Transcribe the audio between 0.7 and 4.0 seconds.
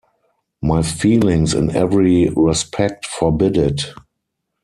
feelings in every respect forbid it.